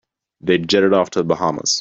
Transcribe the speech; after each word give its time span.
They 0.39 0.57
jetted 0.57 0.93
off 0.93 1.11
to 1.11 1.19
the 1.19 1.23
Bahamas. 1.25 1.79